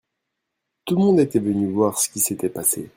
Tout 0.85 0.95
le 0.95 1.01
monde 1.01 1.19
était 1.19 1.37
venu 1.37 1.67
voir 1.71 1.99
ce 1.99 2.09
qui 2.09 2.19
s'était 2.21 2.49
passé. 2.49 2.89